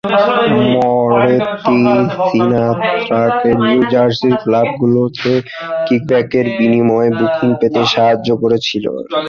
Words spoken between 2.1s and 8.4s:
সিনাত্রাকে New জার্সির ক্লাবগুলোতে কিকব্যাকের বিনিময়ে বুকিং পেতে সাহায্য